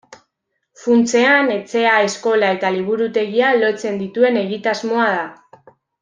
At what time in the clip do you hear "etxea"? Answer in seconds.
1.57-1.91